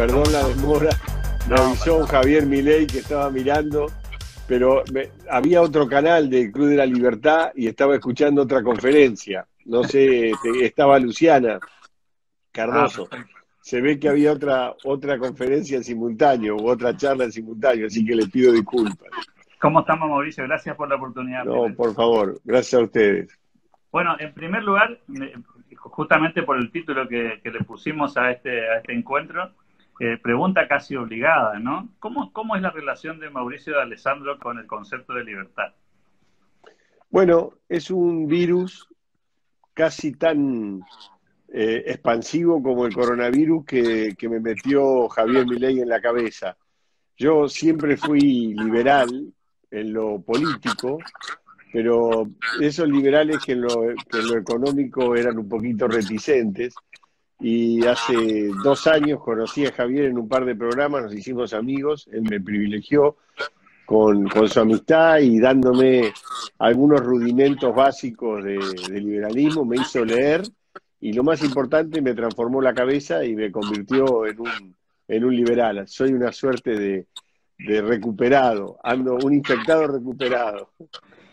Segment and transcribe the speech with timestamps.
[0.00, 0.88] perdón la demora.
[1.46, 3.88] Me avisó Javier Milei que estaba mirando,
[4.48, 4.82] pero
[5.30, 9.46] había otro canal de Cruz de la Libertad y estaba escuchando otra conferencia.
[9.66, 11.60] No sé, este, estaba Luciana
[12.50, 13.10] Cardoso.
[13.12, 13.26] Ah,
[13.60, 18.02] Se ve que había otra, otra conferencia en simultáneo u otra charla en simultáneo, así
[18.02, 19.10] que le pido disculpas.
[19.60, 20.44] ¿Cómo estamos, Mauricio?
[20.44, 21.44] Gracias por la oportunidad.
[21.44, 23.38] No, por favor, gracias a ustedes.
[23.92, 24.98] Bueno, en primer lugar,
[25.76, 29.52] justamente por el título que, le pusimos a este, a este encuentro,
[30.00, 31.90] eh, pregunta casi obligada, ¿no?
[31.98, 35.74] ¿Cómo, ¿Cómo es la relación de Mauricio de Alessandro con el concepto de libertad?
[37.10, 38.88] Bueno, es un virus
[39.74, 40.80] casi tan
[41.52, 46.56] eh, expansivo como el coronavirus que, que, me metió Javier Milei en la cabeza.
[47.16, 49.32] Yo siempre fui liberal
[49.70, 50.98] en lo político,
[51.72, 52.26] pero
[52.60, 53.90] esos liberales que en, lo,
[54.36, 56.74] económico eran un poquito reticentes,
[57.40, 62.08] y hace dos años conocí a Javier en un par de programas, nos hicimos amigos,
[62.12, 63.16] él me privilegió
[63.86, 66.12] con, su amistad y dándome
[66.58, 68.58] algunos rudimentos básicos de,
[69.00, 70.42] liberalismo, me hizo leer
[71.00, 75.88] y lo más importante, me transformó la cabeza y me convirtió en un, liberal.
[75.88, 77.06] Soy una suerte de,
[77.58, 80.70] de recuperado, ando un infectado recuperado.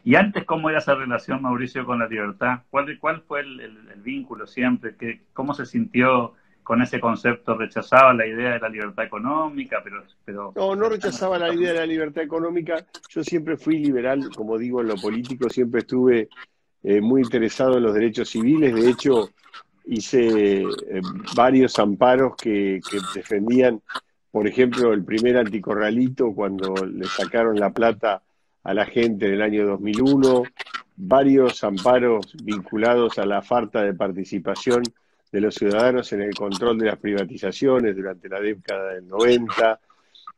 [0.08, 2.60] ¿Y antes cómo era esa relación, Mauricio, con la libertad?
[2.70, 4.96] ¿Cuál, cuál fue el, vínculo siempre?
[4.98, 6.32] ¿Qué, ¿Cómo se sintió
[6.64, 7.58] con ese concepto?
[7.58, 9.82] ¿Rechazaba la idea de la libertad económica?
[9.84, 10.54] Pero, pero...
[10.56, 12.86] No, no rechazaba la idea de la libertad económica.
[13.10, 16.30] Yo siempre fui liberal, como digo, en lo político, siempre estuve
[16.84, 18.74] eh, muy interesado en los derechos civiles.
[18.76, 19.32] De hecho,
[19.88, 21.02] hice eh,
[21.36, 23.82] varios amparos que, que defendían
[24.32, 28.22] por ejemplo, el primer anticorralito cuando le sacaron la plata
[28.68, 30.44] a la gente en el año 2001,
[30.98, 34.84] varios amparos vinculados a la falta de participación
[35.32, 39.80] de los ciudadanos en el control de las privatizaciones durante la década del 90,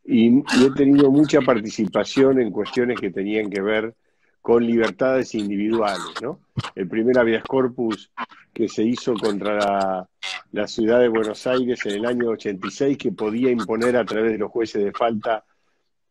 [0.05, 3.95] y, he tenido mucha participación en cuestiones que tenían que ver
[4.43, 6.21] con libertades individuales.
[6.21, 6.39] ¿no?
[6.75, 8.11] El primer habeas corpus
[8.53, 10.07] que se hizo contra
[10.51, 14.37] la, ciudad de Buenos Aires en el año 86, que podía imponer a través de
[14.37, 15.43] los jueces de falta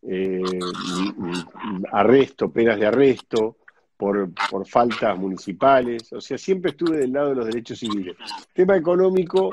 [0.03, 0.43] eh,
[1.93, 3.57] arresto, penas de arresto
[3.97, 6.13] por, por faltas municipales.
[6.13, 8.17] O sea, siempre estuve del lado de los derechos civiles.
[8.53, 9.51] Tema económico,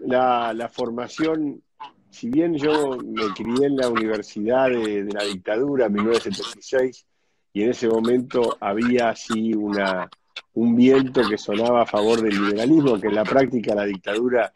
[0.00, 1.62] la, la formación
[2.10, 7.06] si bien yo me crié en la universidad de, de, la dictadura en 1976
[7.52, 10.08] y en ese momento había así una,
[10.54, 14.52] un viento que sonaba a favor del liberalismo, que en la práctica la dictadura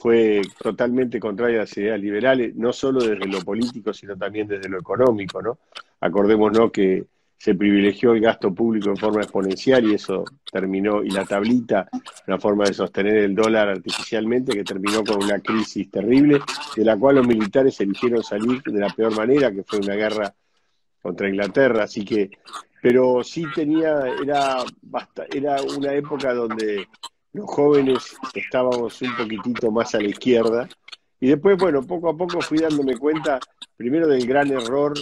[0.00, 4.68] fue totalmente contraria a las ideas liberales, no solo desde lo político, sino también desde
[4.68, 5.58] lo económico, ¿no?
[6.00, 7.04] Acordémonos que
[7.36, 11.88] se privilegió el gasto público en forma exponencial y eso terminó, y la tablita,
[12.26, 16.40] una forma de sostener el dólar artificialmente, que terminó con una crisis terrible,
[16.76, 20.34] de la cual los militares eligieron salir de la peor manera, que fue una guerra
[21.02, 22.30] contra Inglaterra, así que,
[22.82, 24.64] pero sí tenía, era,
[25.30, 26.88] era una época donde
[27.32, 30.68] los jóvenes estábamos un poquitito más a la izquierda,
[31.20, 33.38] y después, bueno, poco a poco fui dándome cuenta,
[33.76, 34.94] primero del gran error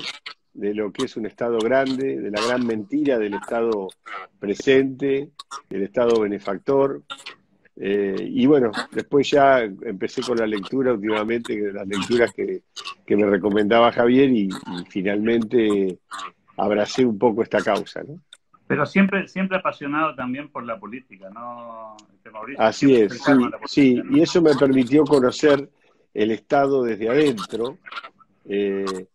[0.52, 3.88] de lo que es un Estado grande, de la gran mentira del Estado
[4.40, 5.30] presente,
[5.70, 7.02] del Estado benefactor,
[7.80, 12.62] eh, y bueno, después ya empecé con la lectura últimamente, las lecturas que,
[13.16, 14.48] me recomendaba Javier y,
[14.88, 15.98] finalmente
[16.56, 18.02] abracé un poco esta causa.
[18.02, 18.20] ¿no?
[18.68, 21.96] Pero siempre, siempre apasionado también por la política, ¿no?
[22.14, 23.20] Este, Así es,
[23.66, 25.68] sí, y eso me permitió conocer
[26.12, 27.78] el Estado desde adentro.
[28.44, 29.06] Eh,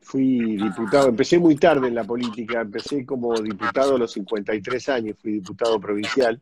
[0.00, 5.16] fui diputado, empecé muy tarde en la política, empecé como diputado a los 53 años,
[5.20, 6.40] fui diputado provincial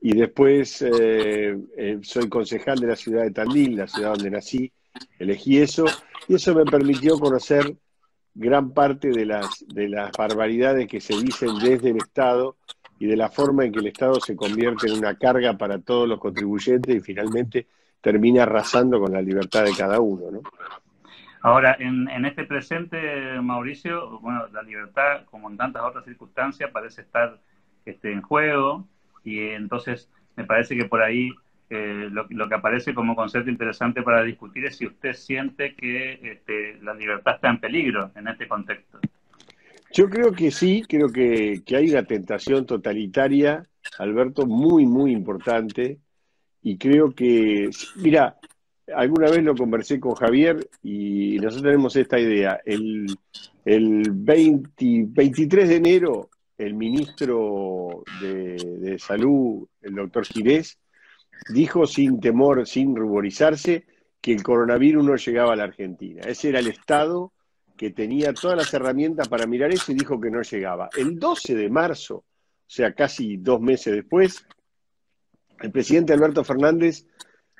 [0.00, 4.72] y después eh, eh, soy concejal de la ciudad de Tandil, la ciudad donde nací,
[5.18, 5.84] elegí eso,
[6.28, 7.76] y eso me permitió conocer
[8.34, 12.56] gran parte de las, de las barbaridades que se dicen desde el Estado
[12.98, 16.08] y de la forma en que el Estado se convierte en una carga para todos
[16.08, 17.66] los contribuyentes y finalmente
[18.00, 20.30] termina arrasando con la libertad de cada uno.
[20.30, 20.42] ¿no?
[21.42, 27.02] Ahora, en, en este presente, Mauricio, bueno, la libertad, como en tantas otras circunstancias, parece
[27.02, 27.38] estar
[27.84, 28.86] este, en juego
[29.24, 31.30] y entonces me parece que por ahí
[31.70, 36.78] eh, lo, que aparece como concepto interesante para discutir es si usted siente que este,
[36.82, 38.98] la libertad está en peligro en este contexto.
[39.92, 43.66] Yo creo que sí, creo que, hay una tentación totalitaria,
[43.98, 45.98] Alberto, muy, muy importante,
[46.62, 48.36] y creo que, mira,
[48.94, 53.06] alguna vez lo conversé con Javier y nosotros tenemos esta idea, el,
[53.64, 60.76] el 23 de enero el ministro de, Salud, el doctor Girés,
[61.48, 63.86] dijo sin temor, sin ruborizarse,
[64.20, 66.22] que el coronavirus no llegaba a la Argentina.
[66.26, 67.32] Ese era el Estado
[67.76, 70.88] que tenía todas las herramientas para mirar eso y dijo que no llegaba.
[70.96, 72.24] El 12 de marzo, o
[72.66, 74.44] sea, casi dos meses después,
[75.60, 77.06] el presidente Alberto Fernández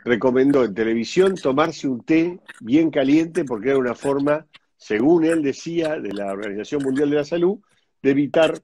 [0.05, 4.47] recomendó en televisión tomarse un té bien caliente porque era una forma,
[4.77, 7.59] según él decía, de la Organización Mundial de la Salud,
[8.03, 8.61] de evitar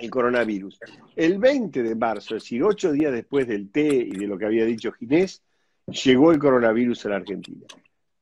[0.00, 0.80] el coronavirus.
[1.16, 4.46] El 20 de marzo, es decir, ocho días después del té y de lo que
[4.46, 5.42] había dicho Ginés,
[5.86, 7.66] llegó el coronavirus a la Argentina.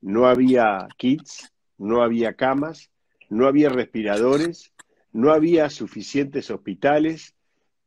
[0.01, 2.91] No había kits, no había camas,
[3.29, 4.73] no había respiradores,
[5.13, 7.35] no había suficientes hospitales.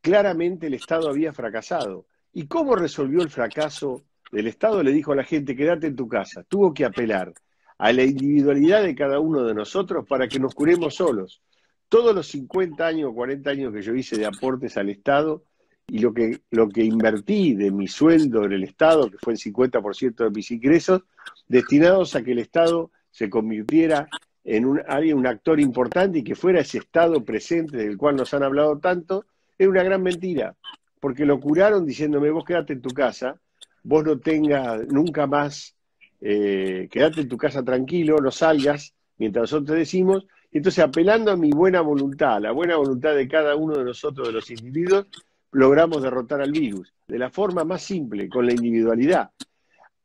[0.01, 2.05] Claramente el Estado había fracasado.
[2.33, 4.83] ¿Y cómo resolvió el fracaso del Estado?
[4.83, 6.43] Le dijo a la gente, quédate en tu casa.
[6.43, 7.33] Tuvo que apelar
[7.77, 11.41] a la individualidad de cada uno de nosotros para que nos curemos solos
[11.89, 15.43] todos los 50 años o 40 años que yo hice de aportes al Estado
[15.87, 19.39] y lo que, lo que invertí de mi sueldo en el Estado, que fue el
[19.39, 21.01] 50% de mis ingresos,
[21.47, 24.07] destinados a que el Estado se convirtiera
[24.43, 24.81] en un,
[25.13, 29.25] un actor importante y que fuera ese Estado presente del cual nos han hablado tanto,
[29.57, 30.55] es una gran mentira,
[30.99, 33.39] porque lo curaron diciéndome, vos quédate en tu casa,
[33.83, 35.75] vos no tengas nunca más,
[36.21, 41.51] eh, quédate en tu casa tranquilo, no salgas, mientras nosotros decimos, entonces, apelando a mi
[41.51, 45.05] buena voluntad, a la buena voluntad de cada uno de nosotros, de los individuos,
[45.51, 49.31] logramos derrotar al virus de la forma más simple, con la individualidad.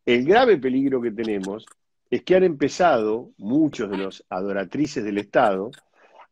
[0.05, 1.65] El grave peligro que tenemos
[2.11, 5.71] es que han empezado muchos de los adoratrices del Estado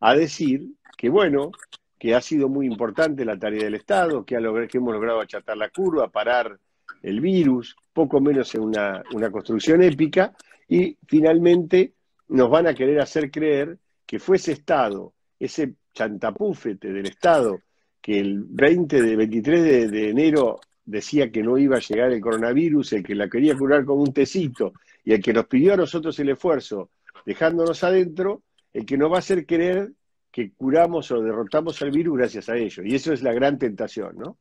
[0.01, 1.51] a decir que, bueno,
[1.99, 4.37] que ha sido muy importante la tarea del Estado, que,
[4.69, 6.59] que hemos logrado achatar la curva, parar
[7.03, 10.35] el virus, poco menos en una construcción épica,
[10.69, 11.95] y finalmente
[12.29, 13.79] nos van a querer hacer creer
[14.13, 17.63] que fue ese Estado, ese chantapúfete del Estado,
[17.99, 22.93] que el 20 de 23 de, enero decía que no iba a llegar el coronavirus,
[22.93, 26.19] el que la quería curar con un tecito, y el que nos pidió a nosotros
[26.19, 26.91] el esfuerzo,
[27.25, 28.43] dejándonos adentro,
[28.75, 29.91] el que nos va a hacer creer
[30.31, 32.83] que curamos o derrotamos al virus gracias a ello.
[32.85, 34.37] Y eso es la gran tentación, ¿no?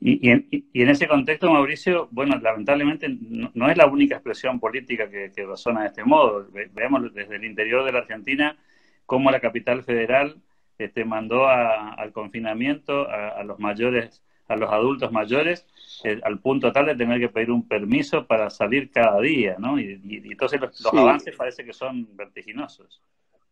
[0.00, 0.48] Y, en,
[0.88, 5.86] ese contexto, Mauricio, bueno, lamentablemente no, es la única expresión política que, que razona de
[5.86, 6.48] este modo.
[6.72, 8.58] veamos desde el interior de la Argentina
[9.10, 10.36] cómo la capital federal
[10.78, 15.66] este, mandó al confinamiento a, los mayores, a los adultos mayores,
[16.04, 19.80] eh, al punto tal de tener que pedir un permiso para salir cada día, ¿no?
[19.80, 23.02] Y, entonces los, avances parece que son vertiginosos.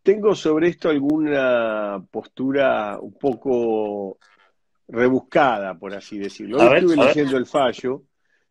[0.01, 4.17] Tengo sobre esto alguna postura un poco
[4.87, 6.57] rebuscada, por así decirlo.
[6.57, 8.03] Hoy estuve leyendo el fallo,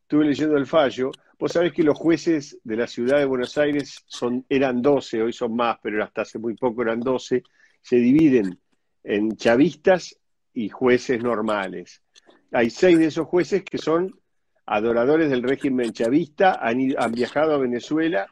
[0.03, 4.03] estuve leyendo el fallo, Vos sabés que los jueces de la ciudad de Buenos Aires
[4.07, 7.45] son, eran 12, hoy son más, pero hasta hace muy poco eran 12,
[7.81, 8.59] se dividen
[9.05, 10.19] en chavistas
[10.53, 12.03] y jueces normales.
[12.51, 14.19] Hay seis de esos jueces que son
[14.67, 18.27] adoradores del régimen chavista, han, han viajado a Venezuela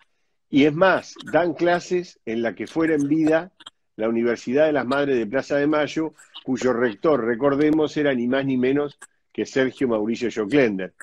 [0.50, 3.52] y es más, dan clases en la que fuera en vida
[3.94, 6.12] la Universidad de las Madres de Plaza de Mayo,
[6.44, 8.98] cuyo rector, recordemos, era ni más ni menos
[9.36, 10.94] que Sergio Mauricio Joclender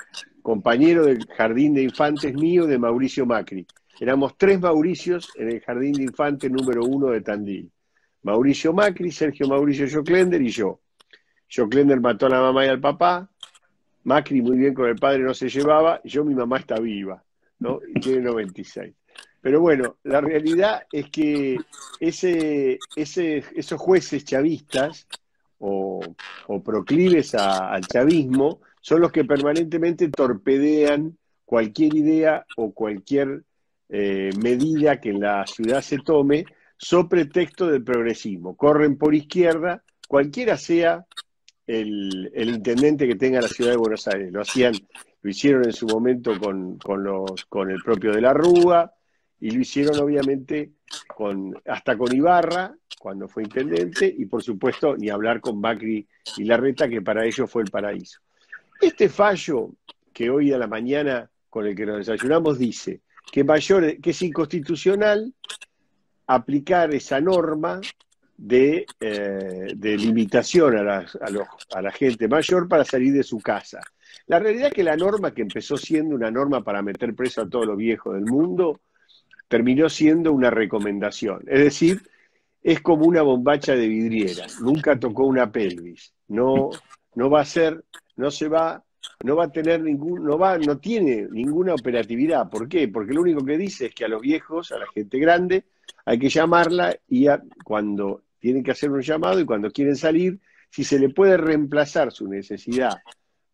[0.41, 3.67] compañero del jardín de infantes mío de Mauricio Macri.
[3.99, 7.71] Éramos tres Mauricios en el jardín de infantes número uno de Tandil.
[8.23, 10.81] Mauricio Macri, Sergio Mauricio Joclender y yo.
[11.47, 13.29] Joclender mató a la mamá y al papá.
[14.03, 16.01] Macri muy bien con el padre no se llevaba.
[16.03, 17.23] Yo, mi mamá está viva,
[17.59, 17.81] ¿no?
[17.93, 18.95] Y tiene 96.
[19.41, 21.59] Pero bueno, la realidad es que
[21.99, 25.07] ese, esos jueces chavistas
[25.65, 33.43] o, proclives al chavismo son los que permanentemente torpedean cualquier idea o cualquier
[33.89, 36.45] eh, medida que en la ciudad se tome
[36.77, 38.57] so pretexto del progresismo.
[38.57, 41.05] Corren por izquierda, cualquiera sea
[41.65, 44.33] el, intendente que tenga la ciudad de Buenos Aires.
[44.33, 44.73] Lo hacían,
[45.21, 48.93] lo hicieron en su momento con, con el propio de la Rúa,
[49.39, 50.71] y lo hicieron obviamente
[51.07, 56.45] con, hasta con Ibarra, cuando fue intendente, y por supuesto ni hablar con Macri y
[56.45, 58.21] Larreta, que para ellos fue el paraíso.
[58.79, 59.71] Este fallo
[60.13, 64.21] que hoy a la mañana con el que nos desayunamos dice que, mayor, que es
[64.21, 65.33] inconstitucional
[66.27, 67.81] aplicar esa norma
[68.37, 71.05] de, eh, limitación a la,
[71.73, 73.81] a la gente mayor para salir de su casa.
[74.27, 77.49] La realidad es que la norma que empezó siendo una norma para meter preso a
[77.49, 78.79] todos los viejos del mundo,
[79.53, 81.43] terminó siendo una recomendación.
[81.45, 82.01] Es decir,
[82.63, 86.71] es como una bombacha de vidriera, nunca tocó una pelvis, no,
[87.13, 87.83] no va a ser
[88.15, 88.83] no se va,
[89.23, 92.49] no va a tener ningún, no va, no tiene ninguna operatividad.
[92.49, 92.87] ¿Por qué?
[92.87, 95.65] Porque lo único que dice es que a los viejos, a la gente grande,
[96.03, 97.27] hay que llamarla y
[97.63, 100.39] cuando tienen que hacer un llamado y cuando quieren salir,
[100.71, 103.03] si se le puede reemplazar su necesidad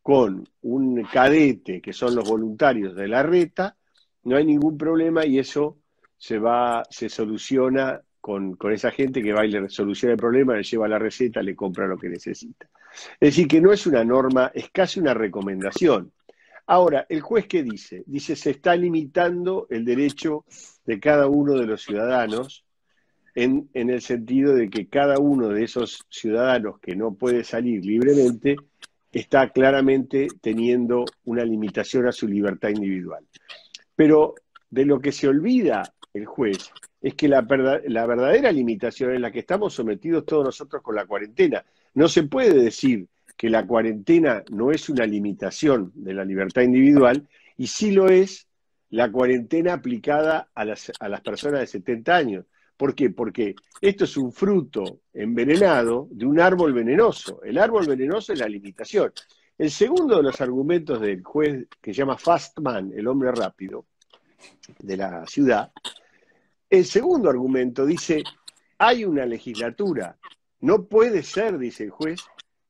[0.02, 3.76] con un cadete, que son los voluntarios de la reta,
[4.24, 5.79] no hay ningún problema y eso
[6.20, 10.64] se va, se soluciona con, esa gente que va y le soluciona el problema, le
[10.64, 12.70] lleva la receta, le compra lo que necesita.
[13.20, 16.12] Es decir, que no es una norma, es casi una recomendación.
[16.68, 18.04] Ahora, ¿el juez qué dice?
[18.06, 20.46] Dice, se está limitando el derecho
[20.86, 22.66] de cada uno de los ciudadanos
[23.34, 27.86] en, en, el sentido de que cada uno de esos ciudadanos que no puede salir
[27.86, 28.58] libremente
[29.12, 33.26] está claramente teniendo una limitación a su libertad individual.
[33.96, 34.36] Pero
[34.70, 35.84] de lo que se olvida
[36.20, 36.72] el juez
[37.02, 41.64] es que la, verdadera limitación es la que estamos sometidos todos nosotros con la cuarentena.
[41.94, 43.08] No se puede decir
[43.38, 48.48] que la cuarentena no es una limitación de la libertad individual y sí lo es
[48.90, 52.46] la cuarentena aplicada a las, a las personas de 70 años.
[52.76, 53.10] ¿Por qué?
[53.10, 57.42] Porque esto es un fruto envenenado de un árbol venenoso.
[57.44, 59.12] El árbol venenoso es la limitación.
[59.58, 63.86] El segundo de los argumentos del juez que se llama Fastman, el hombre rápido
[64.80, 65.72] de la ciudad,
[66.70, 68.24] el segundo argumento dice,
[68.78, 70.18] hay una legislatura.
[70.62, 72.22] No puede ser, dice el juez,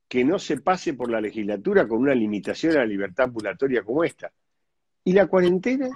[0.07, 4.03] que no se pase por la legislatura con una limitación a la libertad ambulatoria como
[4.03, 4.31] esta.
[5.03, 5.89] ¿Y la cuarentena?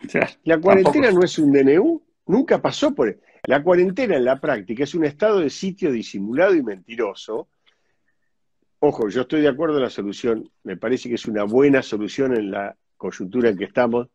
[0.44, 3.20] La cuarentena no es un DNU, nunca pasó por...
[3.44, 7.48] La cuarentena en la práctica es un estado de sitio disimulado y mentiroso.
[8.80, 12.34] Ojo, yo estoy de acuerdo en la solución, me parece que es una buena solución
[12.34, 14.08] en la coyuntura en que estamos,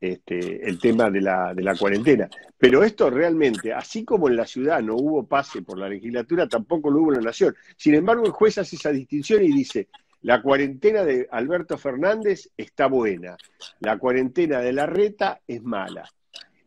[0.00, 2.28] este, el tema de la, de la cuarentena.
[2.58, 6.90] Pero esto realmente, así como en la ciudad no hubo pase por la legislatura, tampoco
[6.90, 7.54] lo hubo en la nación.
[7.76, 9.88] Sin embargo, el juez hace esa distinción y dice,
[10.22, 13.36] la cuarentena de Alberto Fernández está buena,
[13.80, 16.10] la cuarentena de la reta es mala.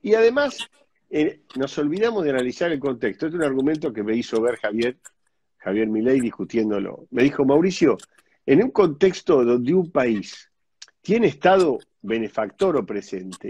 [0.02, 0.58] Y además,
[1.10, 3.26] eh, nos olvidamos de analizar el contexto.
[3.26, 4.98] Este es un argumento que me hizo ver Javier,
[5.58, 7.08] Javier Milei discutiéndolo.
[7.12, 7.98] Me dijo, Mauricio,
[8.46, 10.50] en un contexto donde un país
[11.02, 13.50] tiene Estado benefactor o presente,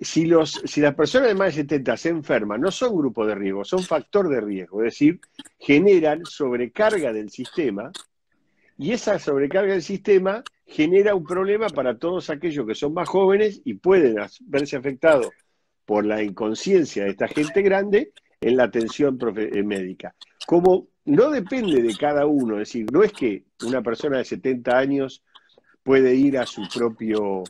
[0.00, 3.34] si, los, si las personas de más de 70 se enferman, no son grupo de
[3.34, 5.20] riesgo, son factor de riesgo, es decir,
[5.58, 7.90] generan sobrecarga del sistema
[8.76, 13.60] y esa sobrecarga del sistema genera un problema para todos aquellos que son más jóvenes
[13.64, 15.30] y pueden verse afectados
[15.84, 20.14] por la inconsciencia de esta gente grande en la atención eh, médica.
[20.46, 24.78] Como no depende de cada uno, es decir, no es que una persona de 70
[24.78, 25.24] años
[25.88, 27.44] puede ir a su propio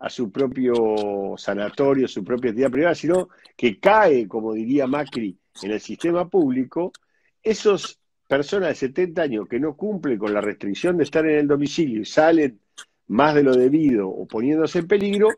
[0.00, 5.70] a su propio sanatorio, su propia entidad privada, sino que cae, como diría Macri, en
[5.70, 6.92] el sistema público,
[7.40, 11.46] esas personas de 70 años que no cumplen con la restricción de estar en el
[11.46, 12.58] domicilio y salen
[13.06, 15.28] más de lo debido o poniéndose en peligro,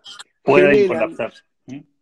[0.43, 1.35] pueden colapsar.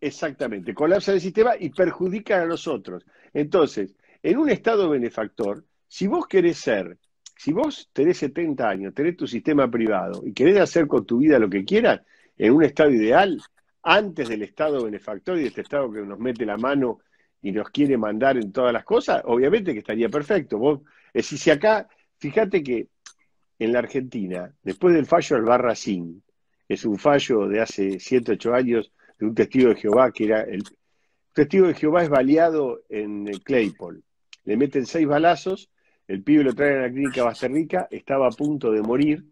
[0.01, 3.05] Exactamente, colapsan el sistema y perjudican a los otros.
[3.33, 6.97] Entonces, en un estado benefactor, si vos querés ser
[7.37, 11.39] si vos tenés 70 años, tenés tu sistema privado y querés hacer con tu vida
[11.39, 12.03] lo que quieras,
[12.37, 13.41] en un estado ideal,
[13.83, 17.01] antes del estado benefactor y de este estado que nos mete la mano
[17.43, 20.59] y nos quiere mandar en todas las cosas, obviamente que estaría perfecto.
[20.59, 20.81] Vos,
[21.13, 21.87] es decir, si acá,
[22.19, 22.89] fíjate que
[23.59, 26.23] en la Argentina, después del fallo del Barracín,
[26.67, 30.41] es un fallo de hace 7, 8 años de un testigo de Jehová que era
[30.43, 30.65] el
[31.35, 34.01] testigo de Jehová es baleado en Claypole.
[34.45, 35.69] Le meten seis balazos
[36.07, 39.25] el pibe lo trae a la clínica Basterrica, estaba a punto de morir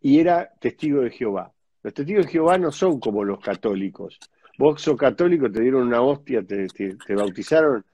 [0.00, 1.52] y era testigo de Jehová.
[1.82, 4.18] Los testigos de Jehová no son como los católicos.
[4.58, 7.84] Vos sos católico, te dieron una hostia, te, bautizaron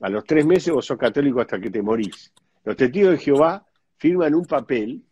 [0.00, 2.32] a los tres meses, vos sos católico hasta que te morís.
[2.64, 5.02] Los testigos de Jehová firman un papel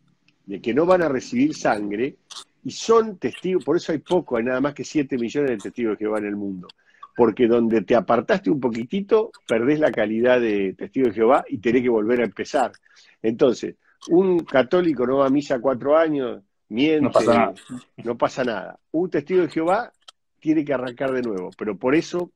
[0.45, 2.17] de que no van a recibir sangre
[2.63, 5.97] y son testigos, por eso hay poco, hay nada más que 7 millones de testigos
[5.97, 6.67] de Jehová en el mundo
[7.15, 11.83] porque donde te apartaste un poquitito, perdés la calidad de testigo de Jehová y tenés
[11.83, 12.71] que volver a empezar.
[13.21, 13.75] Entonces,
[14.09, 17.53] un católico no va a misa cuatro años, miente, no pasa nada.
[17.97, 18.79] No pasa nada.
[18.91, 19.91] Un testigo de Jehová
[20.39, 22.31] tiene que arrancar de nuevo, pero por eso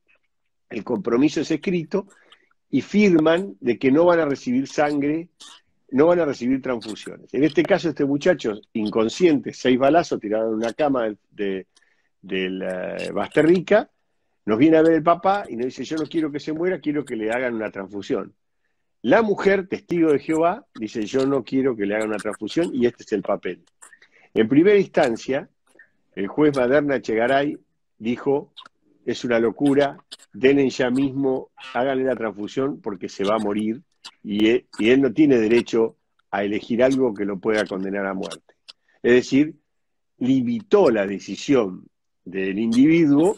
[0.70, 2.06] el compromiso es escrito
[2.70, 5.28] y firman de que no van a recibir sangre,
[5.90, 7.32] no van a recibir transfusiones.
[7.32, 11.66] En este caso, este muchacho inconsciente, seis balazos tirados en una cama de,
[12.22, 13.90] la Basterrica,
[14.46, 16.80] nos viene a ver el papá y nos dice, yo no quiero que se muera,
[16.80, 18.32] quiero que le hagan una transfusión.
[19.02, 22.86] La mujer, testigo de Jehová, dice, yo no quiero que le hagan una transfusión y
[22.86, 23.64] este es el papel.
[24.34, 25.48] En primera instancia,
[26.14, 27.58] el juez Maderna Chegaray
[27.98, 28.52] dijo,
[29.04, 29.96] es una locura,
[30.32, 33.82] denle ya mismo, háganle la transfusión porque se va a morir
[34.22, 35.96] y él, y él no tiene derecho
[36.30, 38.54] a elegir algo que lo pueda condenar a muerte.
[39.02, 39.56] Es decir,
[40.18, 41.86] limitó la decisión
[42.24, 43.36] del individuo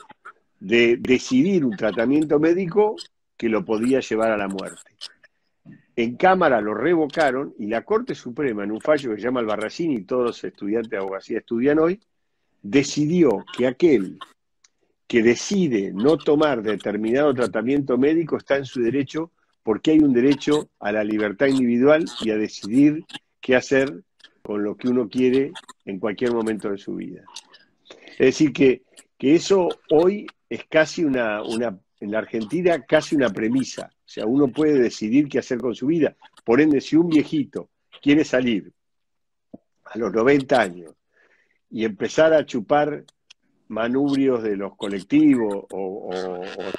[0.60, 2.96] de decidir un tratamiento médico
[3.36, 4.92] que lo podía llevar a la muerte.
[5.96, 9.46] En Cámara lo revocaron y la Corte Suprema, en un fallo que se llama el
[9.46, 12.00] Barracín y todos los estudiantes de abogacía estudian hoy,
[12.62, 14.18] decidió que aquel
[15.06, 20.68] que decide no tomar determinado tratamiento médico está en su derecho porque hay un derecho
[20.78, 23.04] a la libertad individual y a decidir
[23.40, 24.02] qué hacer
[24.42, 25.52] con lo que uno quiere
[25.84, 27.22] en cualquier momento de su vida.
[28.12, 28.82] Es decir, que,
[29.18, 33.90] que eso hoy es casi una, una, en la Argentina, casi una premisa.
[33.92, 36.16] O sea, uno puede decidir qué hacer con su vida.
[36.44, 38.72] Por ende, si un viejito quiere salir
[39.84, 40.94] a los 90 años
[41.70, 43.04] y empezar a chupar
[43.68, 46.10] manubrios de los colectivos o,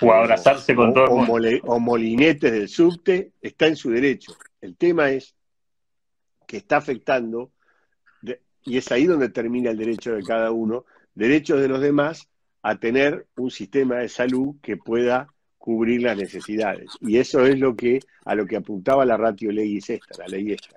[0.01, 4.33] o, abrazarse con todo o molinetes del subte, está en su derecho.
[4.59, 5.35] El tema es
[6.47, 7.51] que está afectando,
[8.63, 12.28] y es ahí donde termina el derecho de cada uno, derechos de los demás
[12.61, 16.97] a tener un sistema de salud que pueda cubrir las necesidades.
[17.01, 20.53] Y eso es lo que a lo que apuntaba la ratio ley esta, la ley
[20.53, 20.75] esta.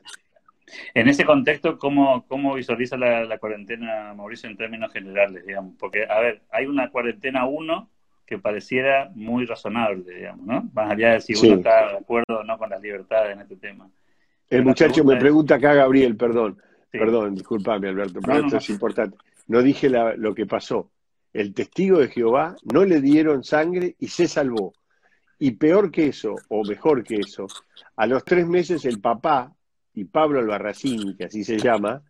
[0.94, 5.74] En ese contexto, ¿cómo, cómo visualiza la, cuarentena, Mauricio, en términos generales, digamos?
[5.78, 7.90] Porque, a ver, hay una cuarentena 1
[8.26, 10.70] que pareciera muy razonable, digamos, ¿no?
[10.72, 13.56] Más allá de si uno está de acuerdo o no con las libertades en este
[13.56, 13.90] tema.
[14.48, 16.58] El muchacho me pregunta acá, Gabriel, perdón,
[16.90, 19.16] perdón, discúlpame, Alberto, pero esto es importante.
[19.48, 20.90] No dije lo que pasó.
[21.32, 24.74] El testigo de Jehová no le dieron sangre y se salvó.
[25.38, 27.46] Y peor que eso, o mejor que eso,
[27.96, 29.52] a los tres meses el papá
[29.94, 32.02] y Pablo Albarracín, que así se llama,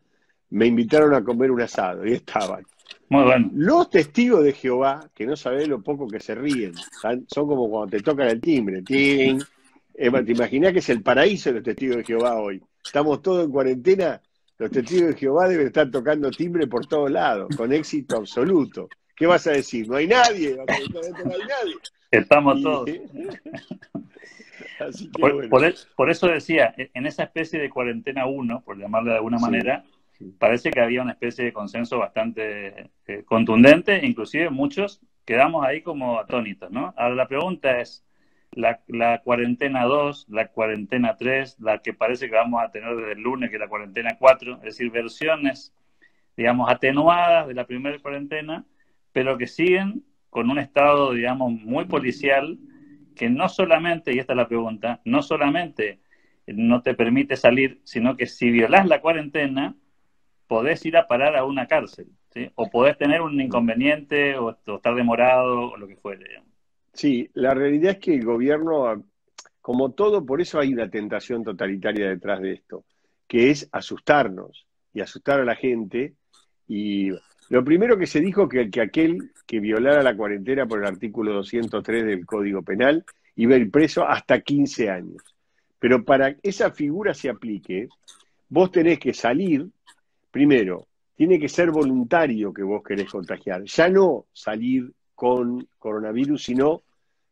[0.50, 2.64] me invitaron a comer un asado y estaban.
[3.08, 3.50] Muy bueno.
[3.54, 6.74] Los testigos de Jehová, que no sabés lo poco que se ríen,
[7.26, 8.82] son como cuando te tocan el timbre.
[8.82, 9.40] ¡ting!
[9.94, 12.62] te imaginás que es el paraíso de los testigos de Jehová hoy.
[12.84, 14.20] Estamos todos en cuarentena,
[14.58, 18.88] los testigos de Jehová deben estar tocando timbre por todos lados, con éxito absoluto.
[19.22, 19.88] ¿Qué vas a decir?
[19.88, 20.88] No hay nadie, no hay
[21.46, 21.76] nadie.
[22.10, 22.90] Estamos todos.
[25.96, 29.84] por, eso decía, e, en esa especie de cuarentena 1, por llamarle de alguna manera,
[30.40, 36.18] parece que había una especie de consenso bastante eh, contundente, inclusive muchos quedamos ahí como
[36.18, 36.92] atónitos, ¿no?
[36.96, 38.04] Ahora la pregunta es,
[38.50, 43.20] la, cuarentena 2, la cuarentena 3, la que parece que vamos a tener desde el
[43.20, 45.72] lunes, que es la cuarentena 4, es decir, versiones,
[46.36, 48.66] digamos, atenuadas de la primera cuarentena,
[49.12, 52.58] pero que siguen con un estado, digamos, muy policial,
[53.14, 56.00] que no solamente, y esta es la pregunta, no solamente
[56.46, 59.76] no te permite salir, sino que si violas la cuarentena,
[60.46, 62.50] podés ir a parar a una cárcel, ¿sí?
[62.54, 66.42] o podés tener un inconveniente, o, estar demorado, o lo que fuere.
[66.92, 69.04] Sí, la realidad es que el gobierno,
[69.60, 72.84] como todo, por eso hay una tentación totalitaria detrás de esto,
[73.26, 76.14] que es asustarnos y asustar a la gente.
[76.68, 77.10] Y
[77.52, 81.34] lo primero que se dijo que, que aquel que violara la cuarentena por el artículo
[81.34, 83.04] 203 del Código Penal
[83.36, 85.22] iba a ir preso hasta 15 años.
[85.78, 87.90] Pero para que esa figura se aplique,
[88.48, 89.68] vos tenés que salir,
[90.30, 96.84] primero, tiene que ser voluntario que vos querés contagiar, ya no salir con coronavirus, sino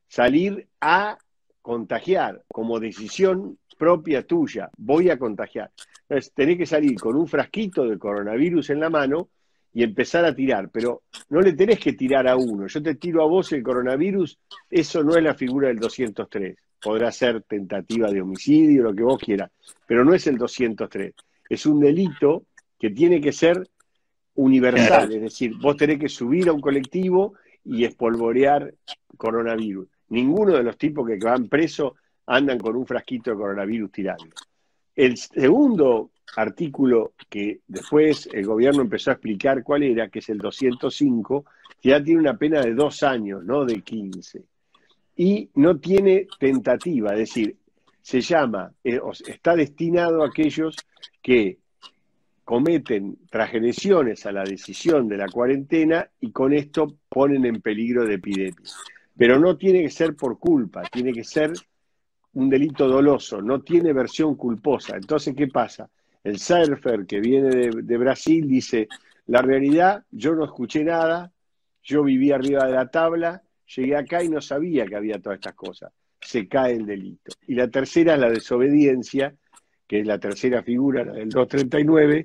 [0.06, 1.16] salir a
[1.62, 4.68] contagiar como decisión propia tuya.
[4.76, 5.70] Voy a contagiar.
[6.02, 9.30] Entonces, tenés que salir con un frasquito de coronavirus en la mano
[9.72, 12.66] y empezar a tirar, pero no le tenés que tirar a uno.
[12.66, 16.56] Yo te tiro a vos el coronavirus, eso no es la figura del 203.
[16.80, 19.50] Podrá ser tentativa de homicidio, lo que vos quieras,
[19.86, 21.14] pero no es el 203.
[21.48, 22.44] Es un delito
[22.78, 23.68] que tiene que ser
[24.34, 28.72] universal, es decir, vos tenés que subir a un colectivo y espolvorear
[29.16, 29.86] coronavirus.
[30.08, 31.92] Ninguno de los tipos que van presos
[32.26, 34.30] andan con un frasquito de coronavirus tirando.
[34.94, 40.38] El segundo artículo que después el gobierno empezó a explicar cuál era, que es el
[40.38, 41.44] 205,
[41.80, 44.42] que ya tiene una pena de dos años, no de 15.
[45.16, 47.56] Y no tiene tentativa, es decir,
[48.00, 50.76] se llama, eh, está destinado a aquellos
[51.20, 51.58] que
[52.44, 58.14] cometen transgresiones a la decisión de la cuarentena y con esto ponen en peligro de
[58.14, 58.70] epidemia.
[59.16, 61.52] Pero no tiene que ser por culpa, tiene que ser
[62.32, 64.96] un delito doloso, no tiene versión culposa.
[64.96, 65.88] Entonces, ¿qué pasa?
[66.22, 68.88] El surfer que viene de, Brasil dice,
[69.26, 71.32] la realidad, yo no escuché nada,
[71.82, 73.42] yo viví arriba de la tabla,
[73.74, 75.92] llegué acá y no sabía que había todas estas cosas.
[76.20, 77.32] Se cae el delito.
[77.46, 79.34] Y la tercera es la desobediencia,
[79.86, 82.24] que es la tercera figura, la del 239,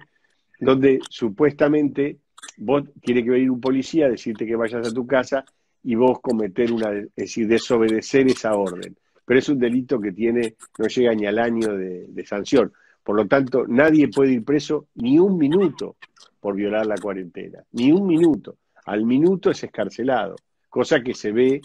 [0.60, 2.20] donde supuestamente
[2.58, 5.46] vos tiene que venir un policía a decirte que vayas a tu casa
[5.84, 8.98] y vos cometer una, es decir, desobedecer esa orden.
[9.26, 12.74] Pero es un delito que tiene, no llega ni al año de sanción.
[13.06, 15.98] Por lo tanto, nadie puede ir preso ni un minuto
[16.40, 18.58] por violar la cuarentena, ni un minuto.
[18.84, 20.36] Al minuto es escarcelado,
[20.70, 21.62] cosa que se ve.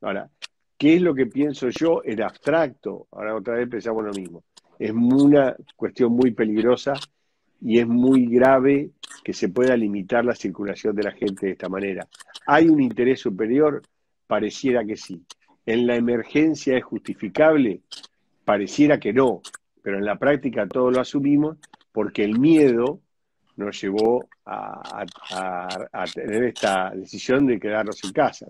[0.00, 0.28] Ahora,
[0.76, 3.06] ¿qué es lo que pienso yo en abstracto?
[3.12, 4.42] Ahora otra vez pensamos lo mismo.
[4.80, 6.94] Es una cuestión muy peligrosa
[7.60, 8.90] y es muy grave
[9.22, 12.08] que se pueda limitar la circulación de la gente de esta manera.
[12.46, 13.80] ¿Hay un interés superior?
[14.26, 15.24] Pareciera que sí.
[15.64, 17.82] ¿En la emergencia es justificable?
[18.44, 19.40] Pareciera que no,
[19.82, 21.56] pero en la práctica todos lo asumimos
[21.92, 23.00] porque el miedo
[23.56, 25.04] nos llevó a,
[26.14, 28.46] tener esta decisión de quedarnos en casa.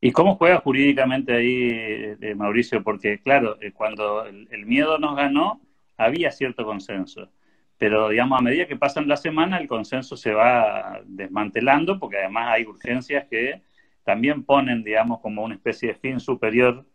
[0.00, 2.82] ¿Y cómo juega jurídicamente ahí, eh, Mauricio?
[2.82, 5.60] Porque, claro, eh, cuando el miedo nos ganó,
[5.96, 7.30] había cierto consenso
[7.78, 12.48] pero digamos, a medida que pasan la semana, el consenso se va desmantelando, porque además
[12.48, 13.62] hay urgencias que
[14.04, 16.86] también ponen, digamos, como una especie de fin superior,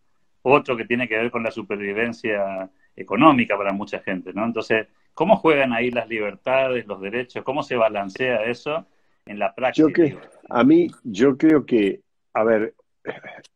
[0.42, 4.46] otro que tiene que ver con la supervivencia económica para mucha gente, ¿no?
[4.46, 7.44] Entonces, ¿cómo juegan ahí las libertades, los derechos?
[7.44, 8.86] ¿Cómo se balancea eso
[9.26, 9.88] en la práctica?
[9.88, 10.18] Yo que,
[10.50, 12.02] a mí, yo creo que,
[12.34, 12.74] a ver,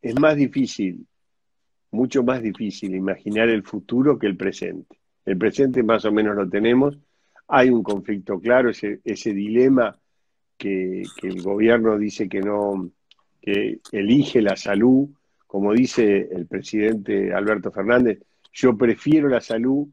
[0.02, 1.06] es más difícil,
[1.91, 4.98] mucho más difícil imaginar el futuro que el presente.
[5.26, 6.98] El presente más o menos lo tenemos,
[7.48, 9.98] hay un conflicto claro, ese, ese dilema
[10.58, 12.89] que, el gobierno dice que no,
[13.41, 15.10] que elige la salud,
[15.48, 18.19] como dice el presidente Alberto Fernández,
[18.56, 19.88] yo prefiero la salud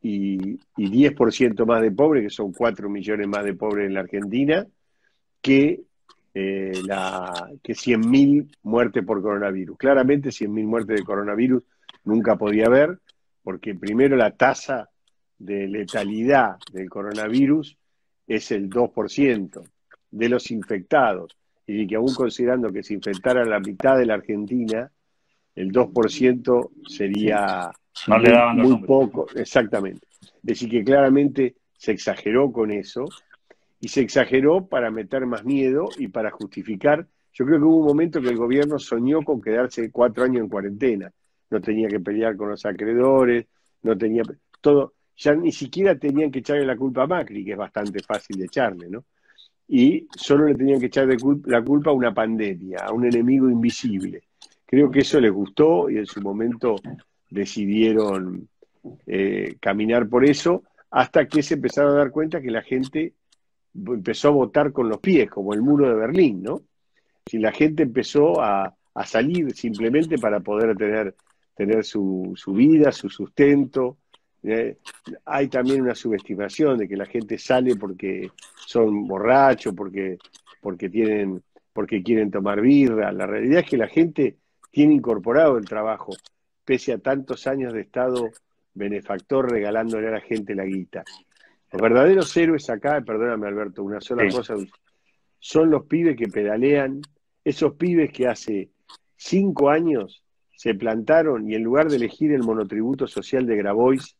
[0.00, 4.00] y, y 10% más de pobres, que son 4 millones más de pobres en la
[4.00, 4.66] Argentina,
[5.42, 5.82] que,
[6.32, 9.76] eh, la, que 100.000 muertes por coronavirus.
[9.76, 11.62] Claramente 100.000 muertes de coronavirus
[12.04, 12.98] nunca podía haber,
[13.42, 14.88] porque primero la tasa
[15.38, 17.76] de letalidad del coronavirus
[18.26, 19.62] es el 2%
[20.10, 21.36] de los infectados.
[21.66, 24.90] Y que aún considerando que se infectara la mitad de la Argentina,
[25.54, 27.70] el 2% sería
[28.54, 30.06] muy, poco, exactamente.
[30.20, 33.04] Es decir, que claramente se exageró con eso
[33.80, 37.06] y se exageró para meter más miedo y para justificar.
[37.32, 40.48] Yo creo que hubo un momento que el gobierno soñó con quedarse cuatro años en
[40.48, 41.12] cuarentena.
[41.50, 43.46] No tenía que pelear con los acreedores,
[43.82, 44.22] no tenía
[44.60, 48.38] todo ya ni siquiera tenían que echarle la culpa a Macri, que es bastante fácil
[48.38, 49.04] de echarle, ¿no?
[49.68, 54.22] Y solo le tenían que echar la culpa a una pandemia, a un enemigo invisible.
[54.70, 56.76] Creo que eso les gustó y en su momento
[57.28, 58.48] decidieron
[59.04, 63.14] eh, caminar por eso, hasta que se empezaron a dar cuenta que la gente
[63.74, 66.62] empezó a votar con los pies, como el muro de Berlín, ¿no?
[67.32, 71.16] La gente empezó a, salir simplemente para poder tener,
[71.56, 73.96] tener su, su vida, su sustento,
[74.44, 74.76] eh,
[75.24, 78.30] hay también una subestimación de que la gente sale porque
[78.66, 80.18] son borrachos, porque,
[80.60, 83.10] porque, tienen, porque quieren tomar birra.
[83.10, 84.36] La realidad es que la gente
[84.70, 86.12] tiene incorporado el trabajo,
[86.64, 88.30] pese a tantos años de Estado
[88.74, 91.04] benefactor regalándole a la gente la guita.
[91.72, 94.54] Los verdaderos héroes acá, perdóname Alberto, una sola cosa,
[95.38, 97.00] son los pibes que pedalean,
[97.44, 98.70] esos pibes que hace
[99.16, 100.22] cinco años
[100.56, 104.16] se plantaron y en lugar de elegir el monotributo social de Grabois,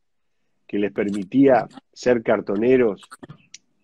[0.66, 3.02] que les permitía ser cartoneros,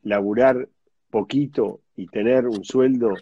[0.03, 0.69] laburar
[1.11, 3.15] poquito y tener un sueldo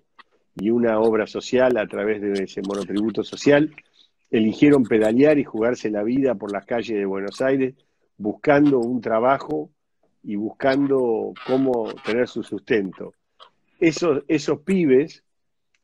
[0.56, 3.74] y una obra social a través de ese monotributo social,
[4.30, 7.74] eligieron pedalear y jugarse la vida por las calles de Buenos Aires
[8.16, 9.70] buscando un trabajo
[10.22, 13.14] y buscando cómo tener su sustento.
[13.78, 15.22] Esos, esos pibes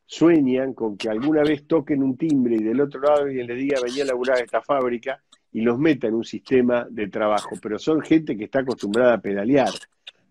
[0.07, 3.81] sueñan con que alguna vez toquen un timbre y del otro lado alguien les diga
[3.81, 7.79] venía a laburar a esta fábrica y los meta en un sistema de trabajo, pero
[7.79, 9.71] son gente que está acostumbrada a pedalear,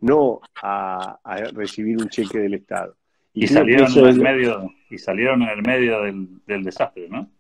[0.02, 1.20] no a,
[1.54, 2.96] recibir un cheque del Estado.
[3.34, 7.32] Y, salieron en el medio, y salieron en el medio del, desastre, ¿no?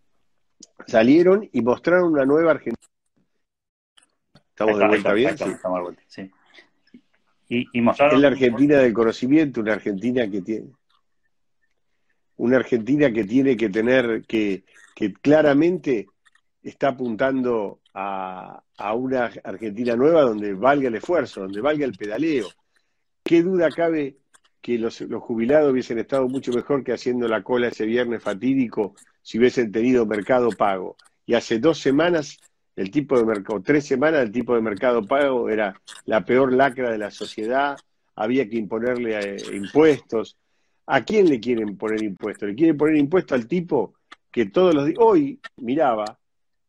[0.88, 2.76] Salieron y mostraron una nueva Argentina.
[4.50, 5.30] ¿Estamos de vuelta bien?
[5.30, 6.32] Estamos de vuelta, sí.
[7.48, 8.16] Y, mostraron...
[8.16, 10.68] Es la Argentina del conocimiento, una Argentina que tiene
[12.40, 14.64] una Argentina que tiene que tener, que,
[14.96, 16.08] que claramente
[16.64, 18.64] está apuntando a,
[18.96, 22.48] una Argentina nueva donde valga el esfuerzo, donde valga el pedaleo.
[23.24, 24.18] ¿Qué duda cabe
[24.62, 29.40] que los, jubilados hubiesen estado mucho mejor que haciendo la cola ese viernes fatídico si
[29.40, 30.96] hubiesen tenido mercado pago?
[31.26, 32.38] Y hace dos semanas
[32.76, 36.92] el tipo de mercado, tres semanas el tipo de mercado pago era la peor lacra
[36.92, 37.78] de la sociedad,
[38.16, 40.38] había que imponerle eh, impuestos.
[40.86, 42.50] ¿A quién le quieren poner impuestos?
[42.50, 43.94] Le quieren poner impuestos al tipo
[44.32, 46.20] que todos los días, hoy miraba,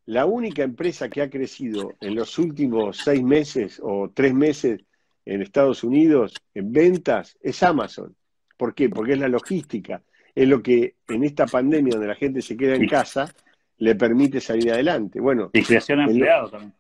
[0.07, 4.81] la única empresa que ha crecido en los últimos seis meses o tres meses
[5.25, 8.15] en Estados Unidos en ventas es Amazon.
[8.57, 8.89] ¿Por qué?
[8.89, 10.03] Porque es la logística.
[10.35, 13.33] Es lo que en esta pandemia donde la gente se queda en casa
[13.79, 15.21] le permite salir adelante.
[15.21, 16.75] Bueno, y creación de empleados también.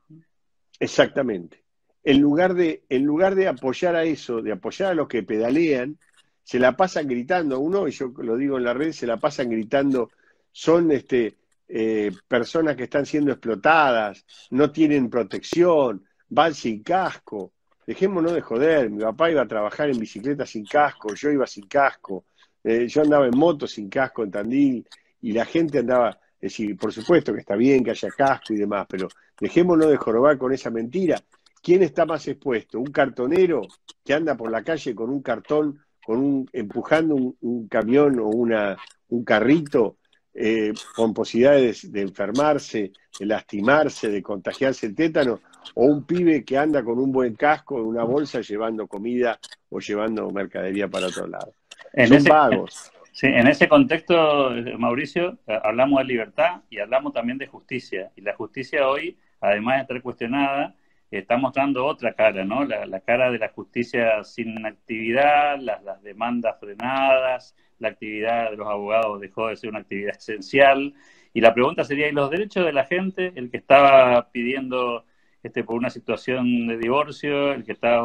[0.79, 1.63] Exactamente.
[2.03, 5.99] En lugar, de, en lugar de apoyar a eso, de apoyar a los que pedalean,
[6.43, 9.51] se la pasan gritando, uno, y yo lo digo en la red, se la pasan
[9.51, 10.11] gritando,
[10.51, 11.37] son este,
[11.69, 17.53] eh, personas que están siendo explotadas, no tienen protección, van sin casco.
[17.91, 21.67] Dejémonos de joder, mi papá iba a trabajar en bicicleta sin casco, yo iba sin
[21.67, 22.25] casco,
[22.63, 24.87] eh, yo andaba en moto sin casco en Tandil
[25.23, 28.87] y la gente andaba, decir, por supuesto que está bien que haya casco y demás,
[28.89, 29.09] pero
[29.41, 31.21] dejémonos de jorobar con esa mentira.
[31.61, 32.79] ¿Quién está más expuesto?
[32.79, 33.63] ¿Un cartonero
[34.05, 38.77] que anda por la calle con un cartón, con un, empujando un, camión o una,
[39.09, 39.97] un carrito
[40.33, 45.41] eh, con posibilidades de enfermarse, de lastimarse, de contagiarse el tétano,
[45.75, 49.39] o un pibe que anda con un buen casco, en una bolsa, llevando comida
[49.69, 51.55] o llevando mercadería para otro lado.
[51.93, 52.93] En Son ese, vagos.
[53.13, 58.13] Sí, en ese contexto, Mauricio, eh, hablamos de libertad y hablamos también de justicia.
[58.17, 60.77] Y la justicia hoy, además de estar cuestionada,
[61.11, 62.65] está mostrando otra cara, ¿no?
[62.65, 68.69] La, cara de la justicia sin actividad, las, las, demandas frenadas, la actividad de los
[68.69, 70.95] abogados dejó de ser una actividad esencial.
[71.33, 73.33] Y la pregunta sería, ¿y los derechos de la gente?
[73.35, 75.05] El que estaba pidiendo
[75.43, 78.05] este, por una situación de divorcio, el que estaba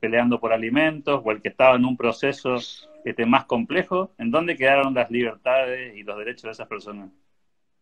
[0.00, 2.56] peleando por alimentos o el que estaba en un proceso
[3.04, 7.10] este, más complejo, ¿en dónde quedaron las libertades y los derechos de esas personas?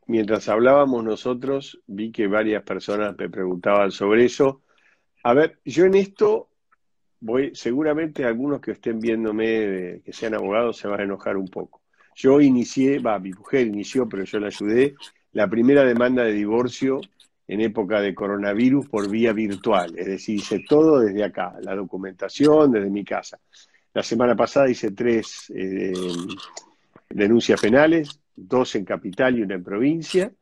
[0.06, 4.62] Mientras hablábamos nosotros, vi que varias personas me preguntaban sobre eso.
[5.22, 6.49] A ver, yo en esto
[7.20, 11.82] voy, seguramente algunos que estén viéndome, que sean abogados, se van a enojar un poco.
[12.14, 14.94] Yo inicié, va, mi mujer inició, pero yo la ayudé,
[15.32, 17.00] la primera demanda de divorcio
[17.46, 22.70] en época de coronavirus por vía virtual, es decir, hice todo desde acá, la documentación
[22.70, 23.38] desde mi casa.
[23.92, 25.92] La semana pasada hice tres eh,
[27.08, 30.32] denuncias penales, dos en capital y una en provincia,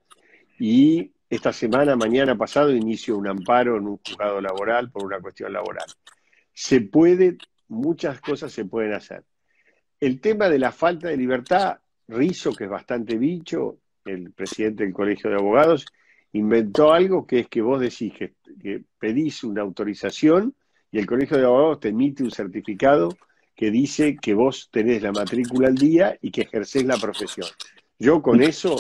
[0.59, 5.53] y esta semana, mañana pasado, inicio un amparo en un juzgado laboral por una cuestión
[5.53, 5.87] laboral.
[6.61, 9.23] Se puede, muchas cosas se pueden hacer.
[10.01, 14.93] El tema de la falta de libertad, Rizo, que es bastante bicho, el presidente del
[14.93, 15.87] Colegio de Abogados,
[16.33, 18.35] inventó algo que es que vos decís que,
[18.99, 20.57] pedís una autorización
[20.91, 23.17] y el Colegio de Abogados te emite un certificado
[23.55, 27.47] que dice que vos tenés la matrícula al día y que ejercés la profesión.
[28.01, 28.75] Yo con eso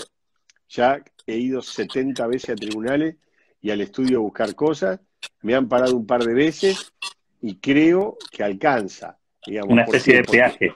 [0.69, 3.14] ya he ido 70 veces a tribunales
[3.61, 4.99] y al estudio a buscar cosas,
[5.43, 6.93] me han parado un par de veces
[7.40, 9.18] y creo que alcanza.
[9.66, 10.74] Una especie de peaje.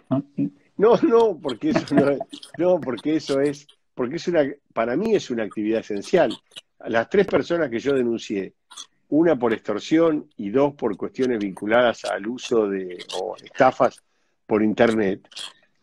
[0.77, 0.97] ¿no?
[1.03, 2.17] no, porque eso no,
[2.59, 6.33] no, porque eso es porque es una, para mí es una actividad esencial.
[6.87, 8.55] Las tres personas que yo denuncié,
[9.11, 14.03] una por extorsión y dos por cuestiones vinculadas al uso de o estafas
[14.47, 15.29] por Internet,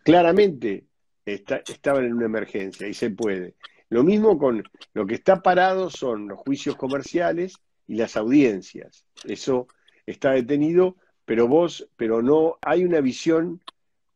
[0.03, 0.85] claramente
[1.25, 3.53] estaban en una emergencia y se puede.
[3.89, 4.63] Lo mismo con
[4.93, 7.53] lo que está parado son los juicios comerciales
[7.87, 9.05] y las audiencias.
[9.23, 9.67] Eso
[10.11, 10.95] está detenido,
[11.25, 13.61] pero vos, pero no, hay una visión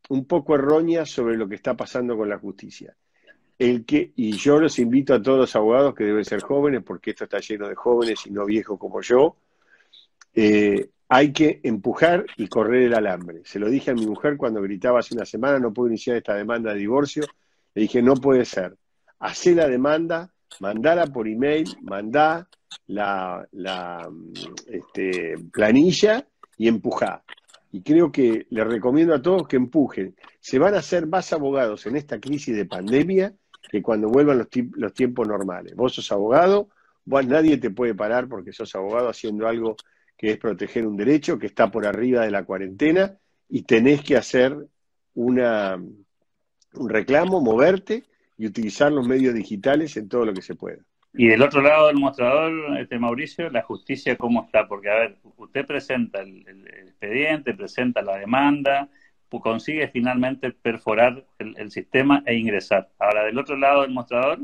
[0.09, 2.95] un poco errónea sobre lo que está pasando con la justicia
[3.59, 7.11] el que, y yo los invito a todos los abogados que deben ser jóvenes, porque
[7.11, 9.37] esto está lleno de jóvenes y no viejos como yo,
[10.33, 13.41] eh, hay que empujar y correr el alambre.
[13.45, 16.33] Se lo dije a mi mujer cuando gritaba hace una semana, no puedo iniciar esta
[16.33, 17.23] demanda de divorcio.
[17.75, 18.75] Le dije, no puede ser.
[19.19, 22.47] Hacé la demanda, mandala por email, mandá
[22.87, 24.09] la, la
[24.67, 27.23] este, planilla y empujá.
[27.71, 30.15] Y creo que le recomiendo a todos que empujen.
[30.39, 33.33] Se van a hacer más abogados en esta crisis de pandemia
[33.69, 35.75] que cuando vuelvan los, los tiempos normales.
[35.75, 36.69] Vos sos abogado,
[37.05, 39.75] vos nadie te puede parar porque sos abogado haciendo algo
[40.17, 43.17] que es proteger un derecho que está por arriba de la cuarentena
[43.49, 44.55] y tenés que hacer
[45.15, 48.03] una, un reclamo, moverte
[48.37, 50.83] y utilizar los medios digitales en todo lo que se pueda.
[51.13, 55.17] Y del otro lado del mostrador, este Mauricio, la justicia cómo está, porque a ver,
[55.37, 58.89] usted presenta el expediente, presenta la demanda,
[59.39, 62.89] consigue finalmente perforar el, sistema e ingresar.
[62.99, 64.39] Ahora, del otro lado del mostrador,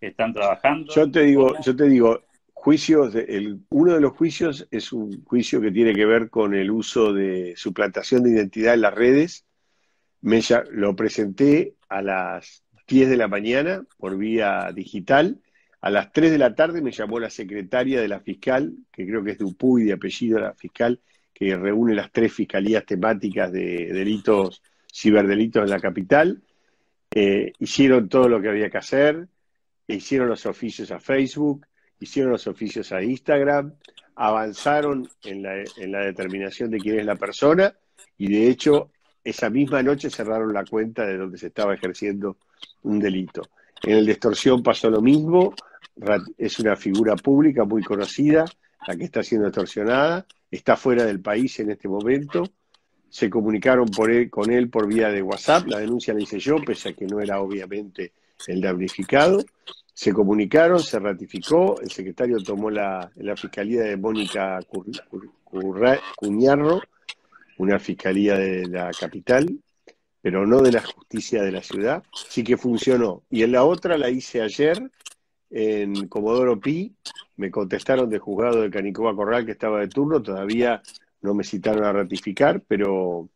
[0.00, 0.92] están trabajando.
[0.94, 5.60] Yo te digo, yo te digo, juicios, el, uno de los juicios es un juicio
[5.60, 9.46] que tiene que ver con el uso de suplantación de identidad en las redes.
[10.20, 15.40] Me, lo presenté a las 10 de la mañana por vía digital.
[15.86, 19.22] A las 3 de la tarde me llamó la secretaria de la fiscal, que creo
[19.22, 20.98] que es de Upuy, de apellido la fiscal,
[21.32, 26.42] que reúne las tres fiscalías temáticas de delitos, ciberdelitos en la capital.
[27.14, 29.28] Eh, hicieron todo lo que había que hacer,
[29.86, 31.64] hicieron los oficios a Facebook,
[32.00, 33.72] hicieron los oficios a Instagram,
[34.16, 37.72] avanzaron en la, en la determinación de quién es la persona
[38.18, 38.90] y de hecho
[39.22, 42.38] esa misma noche cerraron la cuenta de donde se estaba ejerciendo
[42.82, 43.42] un delito.
[43.84, 45.54] En el de extorsión pasó lo mismo,
[46.36, 48.44] es una figura pública muy conocida,
[48.86, 52.44] la que está siendo extorsionada, está fuera del país en este momento.
[53.08, 56.90] Se comunicaron por con él por vía de WhatsApp, la denuncia la hice yo, pese
[56.90, 58.12] a que no era obviamente
[58.46, 59.42] el damnificado.
[59.92, 64.60] Se comunicaron, se ratificó, el secretario tomó la, la fiscalía de Mónica
[66.14, 66.82] Cuñarro,
[67.58, 69.58] una fiscalía de la capital,
[70.20, 72.02] pero no de la justicia de la ciudad.
[72.28, 73.22] Sí que funcionó.
[73.30, 74.90] Y en la otra la hice ayer
[75.50, 76.94] en Comodoro Pi,
[77.36, 80.82] me contestaron de juzgado de Canicoba Corral que estaba de turno, todavía
[81.22, 83.28] no me citaron a ratificar, pero,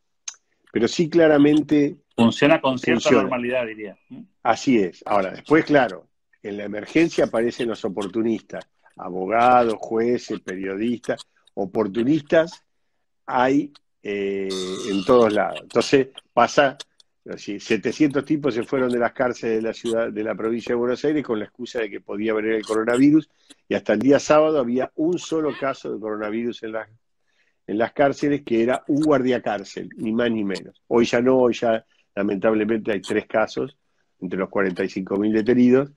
[0.73, 1.97] pero sí claramente...
[2.17, 3.97] Funciona con cierta normalidad, diría.
[4.43, 5.03] Así es.
[5.07, 6.09] Ahora, después, claro,
[6.43, 12.65] en la emergencia aparecen los oportunistas, abogados, jueces, periodistas, oportunistas
[13.27, 14.49] hay eh,
[14.91, 15.61] en todos lados.
[15.63, 16.77] Entonces pasa,
[17.37, 21.05] 700 tipos se fueron de las cárceles de la ciudad, de la provincia de Buenos
[21.05, 23.29] Aires con la excusa de que podía venir el coronavirus
[23.69, 26.89] y hasta el día sábado había un solo caso de coronavirus en las,
[27.67, 30.83] en las cárceles que era un guardiacárcel, ni más ni menos.
[30.89, 33.77] Hoy ya no, hoy ya lamentablemente hay tres casos
[34.21, 35.91] entre los 45.000 detenidos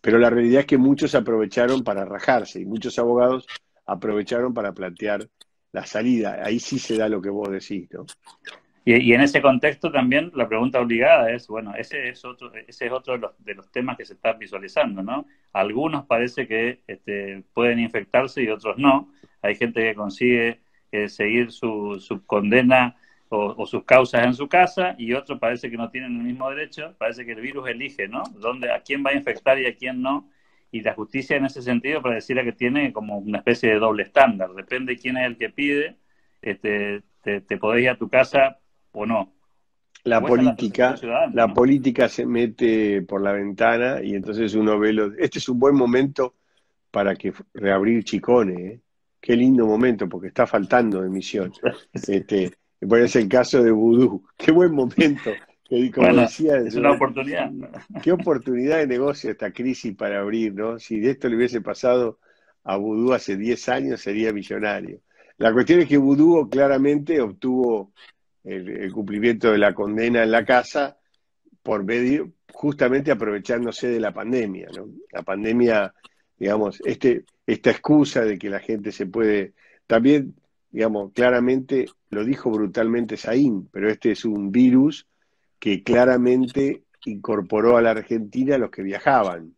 [0.00, 3.46] pero la realidad es que muchos aprovecharon para rajarse y muchos abogados
[3.86, 5.28] aprovecharon para plantear
[5.72, 6.40] la salida.
[6.44, 8.06] Ahí sí se da lo que vos decís, ¿no?
[8.90, 12.90] Y, en ese contexto también la pregunta obligada es, bueno, ese es otro, ese es
[12.90, 15.26] otro de los, de los temas que se está visualizando, ¿no?
[15.52, 19.12] Algunos parece que este, pueden infectarse y otros no.
[19.42, 22.96] Hay gente que consigue eh, seguir su, su condena
[23.28, 26.94] o, sus causas en su casa y otro parece que no tienen el mismo derecho,
[26.96, 28.22] parece que el virus elige, ¿no?
[28.40, 30.30] Dónde, a quién va a infectar y a quién no.
[30.72, 34.48] Y la justicia en ese sentido pareciera que tiene como una especie de doble estándar.
[34.54, 35.98] Depende de quién es el que pide,
[36.40, 38.58] este, te, te podés ir a tu casa
[38.98, 39.32] o no.
[40.04, 40.94] La política,
[41.34, 45.58] la, política se mete por la ventana y entonces uno ve lo, este es un
[45.58, 46.36] buen momento
[46.90, 48.80] para que reabrir Chicone, ¿eh?
[49.20, 51.52] qué lindo momento porque está faltando emisión.
[51.92, 54.24] Este, bueno, es el caso de Vudú.
[54.36, 55.30] Qué buen momento.
[55.68, 57.50] es una oportunidad.
[58.02, 60.78] Qué oportunidad de negocio esta crisis para abrir, ¿no?
[60.78, 62.20] Si de esto le hubiese pasado
[62.64, 65.00] a Vudú hace 10 años, sería millonario.
[65.38, 67.92] La cuestión es que Vudú claramente obtuvo
[68.48, 70.98] el, cumplimiento de la condena en la casa
[71.62, 74.68] por medio, justamente aprovechándose de la pandemia.
[75.12, 75.94] La pandemia,
[76.38, 79.54] digamos, este, esta excusa de que la gente se puede.
[79.86, 80.34] También
[80.70, 85.06] digamos, claramente lo dijo brutalmente Saín, pero este es un virus
[85.58, 89.56] que claramente incorporó a la Argentina a los que viajaban.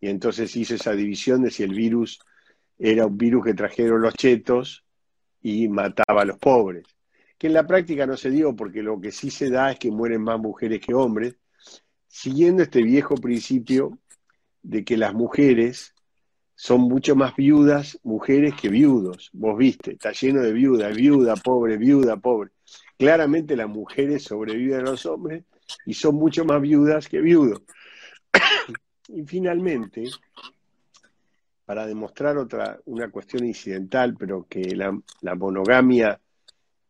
[0.00, 2.20] Y entonces hizo esa división de si el virus
[2.78, 4.84] era un virus que trajeron los chetos
[5.40, 6.84] y mataba a los pobres.
[7.38, 9.90] Que en la práctica no se dio porque lo que sí se da es que
[9.90, 11.36] mueren más mujeres que hombres,
[12.06, 13.98] siguiendo este viejo principio
[14.62, 15.94] de que las mujeres
[16.54, 19.30] son mucho más viudas mujeres que viudos.
[19.32, 22.52] Vos viste, está lleno de viudas, viuda, pobre, viuda, pobre.
[22.96, 25.44] Claramente las mujeres sobreviven a los hombres
[25.84, 27.62] y son mucho más viudas que viudos.
[29.08, 30.04] y finalmente,
[31.64, 36.20] para demostrar otra, una cuestión incidental, pero que la, monogamia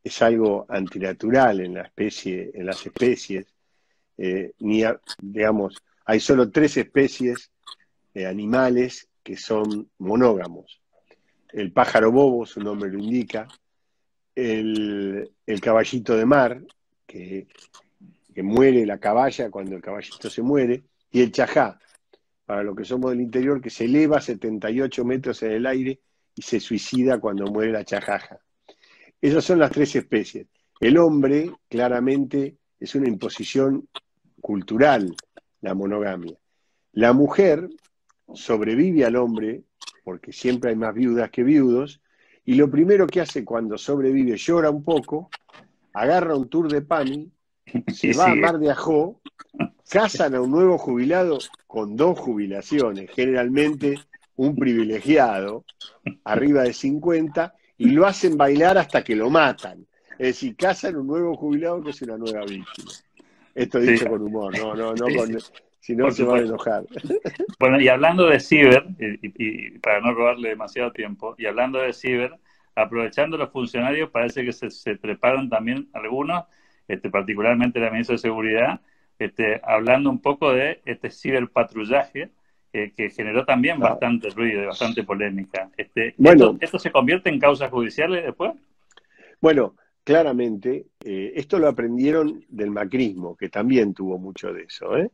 [0.04, 3.46] es algo antinatural en la especie, en las especies,
[4.18, 4.84] eh, ni
[5.18, 7.50] digamos, hay solo tres especies
[8.12, 10.82] de animales que son monógamos.
[11.50, 13.48] El pájaro bobo, su nombre lo indica,
[14.34, 15.30] el,
[15.62, 16.60] caballito de mar,
[17.06, 17.46] que,
[18.36, 21.78] muere la caballa cuando el caballito se muere, y el chajá,
[22.44, 26.00] para los que somos del interior, que se eleva 78 metros en el aire
[26.34, 28.40] y se suicida cuando muere la chajaja.
[29.24, 30.48] Esas son las tres especies.
[30.78, 33.88] El hombre, claramente, es una imposición
[34.42, 35.16] cultural,
[35.62, 36.36] la monogamia.
[36.92, 37.70] La mujer
[38.34, 39.62] sobrevive al hombre,
[40.04, 42.02] porque siempre hay más viudas que viudos,
[42.44, 45.30] y lo primero que hace cuando sobrevive llora un poco,
[45.94, 47.32] agarra un tour de pani,
[47.94, 49.22] se va a Mar de Ajó,
[49.88, 53.98] casan a un nuevo jubilado con dos jubilaciones, generalmente
[54.36, 55.64] un privilegiado,
[56.24, 59.86] arriba de 50, y lo hacen bailar hasta que lo matan.
[60.12, 62.90] Es decir, casan un nuevo jubilado que es una nueva víctima.
[63.54, 65.38] Esto dicho con humor, no, no, no con,
[65.84, 66.84] si no, se va a enojar.
[67.58, 72.38] Bueno, y hablando de ciber, y, para no robarle demasiado tiempo, y hablando de ciber,
[72.74, 76.44] aprovechando los funcionarios, parece que se, preparan también algunos,
[76.88, 78.80] este, particularmente la ministra de Seguridad,
[79.18, 82.30] este, hablando un poco de este ciberpatrullaje,
[82.96, 85.70] que generó también bastante ruido y bastante polémica.
[85.76, 88.52] Este, bueno, ¿esto, se convierte en causas judiciales después?
[89.40, 94.96] Bueno, claramente, eh, esto lo aprendieron del macrismo, que también tuvo mucho de eso.
[94.96, 95.10] ¿eh?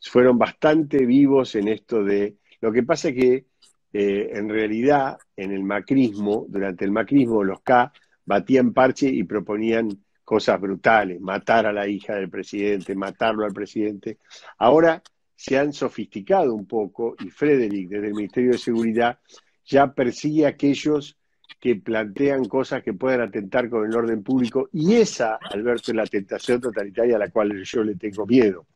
[0.00, 2.36] fueron bastante vivos en esto de...
[2.60, 3.46] Lo que pasa es que
[3.92, 7.92] eh, en realidad en el macrismo, durante el macrismo, los K
[8.24, 9.88] batían parche y proponían
[10.24, 14.18] cosas brutales, matar a la hija del presidente, matarlo al presidente.
[14.58, 15.02] Ahora
[15.46, 19.18] se han sofisticado un poco y Frederick desde el Ministerio de Seguridad
[19.66, 21.18] ya persigue a aquellos
[21.60, 26.06] que plantean cosas que puedan atentar con el orden público y esa, Alberto, es la
[26.06, 28.66] tentación totalitaria a la cual yo le tengo miedo.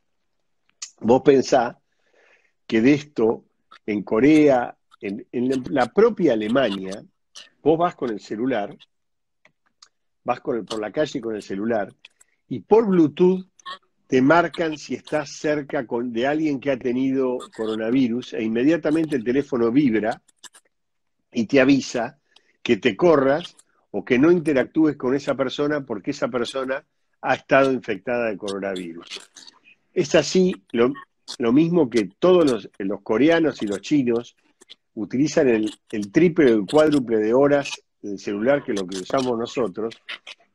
[1.00, 1.74] Vos pensás
[2.66, 3.46] que de esto,
[3.86, 5.26] en Corea, en,
[5.70, 7.02] la propia Alemania,
[7.62, 8.76] vos vas con el celular,
[10.22, 11.94] vas por la calle con el celular
[12.46, 13.46] y por Bluetooth
[14.08, 19.70] te marcan si estás cerca de alguien que ha tenido coronavirus e inmediatamente el teléfono
[19.70, 20.22] vibra
[21.30, 22.18] y te avisa
[22.62, 23.54] que te corras
[23.90, 26.82] o que no interactúes con esa persona porque esa persona
[27.20, 29.08] ha estado infectada de coronavirus.
[29.92, 34.36] Es así lo, mismo que todos los, coreanos y los chinos
[34.94, 39.38] utilizan el, el triple o el cuádruple de horas del celular que lo que usamos
[39.38, 40.00] nosotros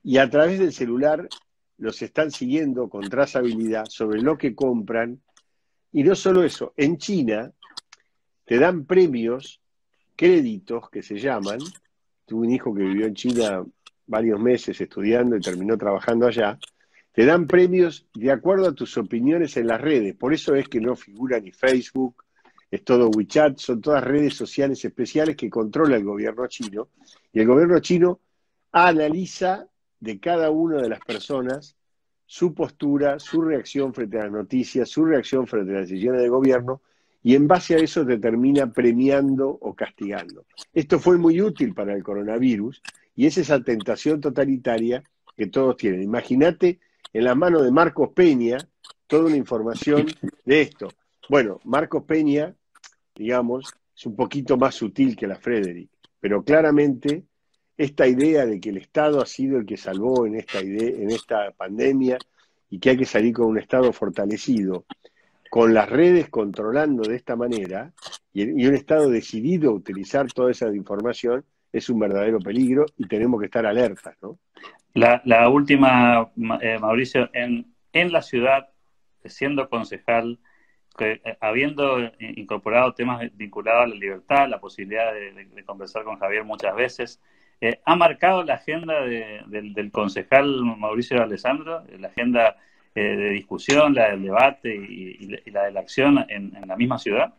[0.04, 1.30] y a través del celular
[1.78, 5.22] los están siguiendo con trazabilidad sobre lo que compran.
[5.92, 7.52] Y no solo eso, en China
[8.46, 9.62] te dan premios,
[10.16, 11.60] créditos que se llaman.
[12.26, 13.64] Tuve un hijo que vivió en China
[14.06, 16.58] varios meses estudiando y terminó trabajando allá.
[17.12, 20.16] Te dan premios de acuerdo a tus opiniones en las redes.
[20.16, 22.24] Por eso es que no figura ni Facebook,
[22.72, 26.90] es todo WeChat, son todas redes sociales especiales que controla el gobierno chino.
[27.32, 28.20] Y el gobierno chino
[28.72, 29.68] analiza
[30.04, 31.78] de cada una de las personas
[32.26, 36.28] su postura, su reacción frente a las noticias, su reacción frente a las decisiones de
[36.28, 36.82] gobierno,
[37.22, 40.46] y en base a eso determina premiando o castigando.
[40.74, 42.82] Esto fue muy útil para el coronavirus
[43.16, 45.04] y es esa tentación totalitaria
[45.38, 46.04] que todos tienen.
[46.04, 46.82] Imagínate
[47.14, 48.58] en la mano de Marcos Peña
[49.08, 50.08] toda una información
[50.44, 50.90] de esto.
[51.30, 52.54] Bueno, Marcos Peña,
[53.16, 55.90] digamos, es un poquito más sutil que la Frederick,
[56.20, 57.24] pero claramente
[57.78, 61.10] esta idea de que el Estado ha sido el que salvó en esta, idea, en
[61.10, 62.18] esta pandemia
[62.70, 64.86] y que hay que salir con un Estado fortalecido,
[65.50, 67.94] con las redes controlando de esta manera
[68.32, 73.40] y, un Estado decidido a utilizar toda esa información, es un verdadero peligro y tenemos
[73.40, 74.16] que estar alertas.
[74.22, 74.38] ¿no?
[74.94, 78.70] La, última, eh, Mauricio, en, en la ciudad,
[79.26, 80.40] siendo concejal,
[81.00, 86.76] eh, habiendo incorporado temas vinculados a la libertad, la posibilidad de conversar con Javier muchas
[86.76, 87.22] veces,
[87.64, 92.58] eh, ha marcado la agenda del, concejal Mauricio Alessandro, la agenda
[92.94, 97.34] eh, de discusión, la del debate y, la de la acción en, la misma ciudad?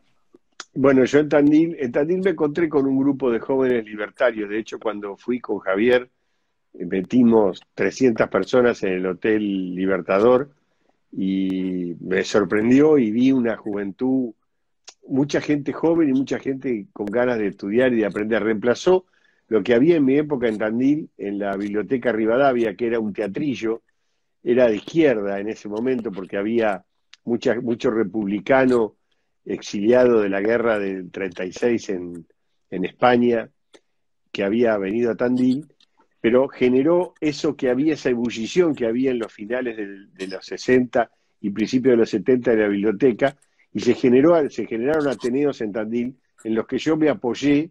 [0.72, 4.48] Bueno, yo en Tandil, en Tandil me encontré con un grupo de jóvenes libertarios.
[4.48, 6.08] De hecho, cuando fui con Javier,
[6.72, 10.52] metimos 300 personas en el Hotel Libertador
[11.12, 14.32] y me sorprendió y vi una juventud,
[15.06, 18.42] mucha gente joven y mucha gente con ganas de estudiar y de aprender.
[18.42, 19.04] Reemplazó
[19.48, 23.12] lo que había en mi época en Tandil, en la biblioteca Rivadavia, que era un
[23.12, 23.82] teatrillo,
[24.42, 26.84] era de izquierda en ese momento porque había
[27.24, 28.96] mucha, mucho republicano
[29.44, 32.26] exiliado de la guerra del 36 en,
[32.70, 33.50] en España,
[34.32, 35.66] que había venido a Tandil,
[36.20, 41.10] pero generó eso que había, esa ebullición que había en los finales de, los 60
[41.40, 43.36] y principios de los 70 de la biblioteca,
[43.72, 47.70] y se, generó, se generaron ateneos en Tandil en los que yo me apoyé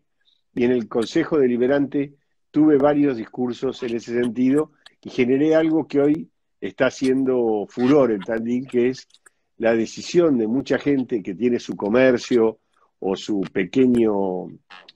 [0.55, 2.13] y en el Consejo Deliberante
[2.51, 6.29] tuve varios discursos en ese sentido y generé algo que hoy
[6.61, 9.07] está haciendo furor en Tandil, que es
[9.57, 12.59] la decisión de mucha gente que tiene su comercio
[12.99, 14.47] o su pequeño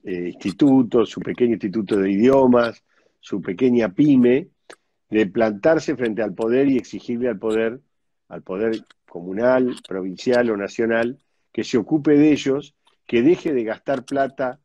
[0.04, 2.84] eh, instituto, su pequeño instituto de idiomas,
[3.20, 4.48] su pequeña pyme,
[5.10, 7.82] de plantarse frente al poder y exigirle al poder,
[8.30, 11.18] al poder comunal, provincial o nacional,
[11.52, 14.60] que se ocupe de ellos, que deje de gastar plata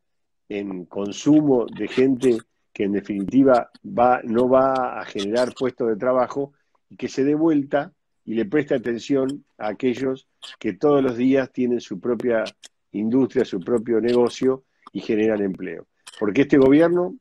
[0.48, 2.38] en consumo de gente
[2.72, 6.52] que en definitiva va, no va a generar puestos de trabajo
[6.88, 7.92] y que se dé vuelta
[8.24, 10.28] y le preste atención a aquellos
[10.58, 12.44] que todos los días tienen su propia
[12.92, 15.86] industria, su propio negocio y generan empleo.
[16.18, 17.16] Porque este gobierno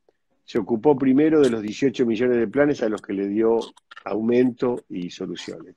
[0.46, 3.60] se ocupó primero de los 18 millones de planes a los que le dio
[4.04, 5.76] aumento y soluciones.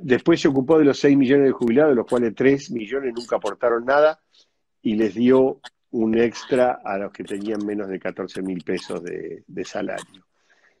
[0.00, 3.36] después se ocupó de los 6 millones de jubilados, de los cuales 3 millones nunca
[3.36, 4.20] aportaron nada,
[4.82, 5.60] y les dio
[5.92, 10.26] un extra a los que tenían menos de 14 mil pesos de, salario.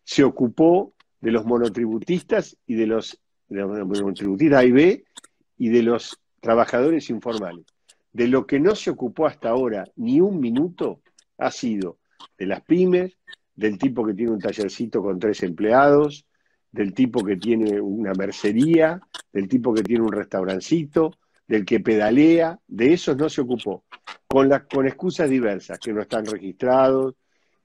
[0.04, 5.04] Se ocupó de los monotributistas y de los, de monotributistas y
[5.58, 7.64] y de los trabajadores informales.
[8.12, 11.00] De lo que no se ocupó hasta ahora ni un minuto
[11.38, 11.98] ha sido
[12.36, 13.16] de las pymes,
[13.54, 16.26] del tipo que tiene un tallercito con tres empleados,
[16.70, 19.00] del tipo que tiene una mercería,
[19.32, 21.12] del tipo que tiene un restaurancito,
[21.52, 23.84] del que pedalea, de esos no se ocupó
[24.26, 27.14] con, con excusas diversas, que no están registrados,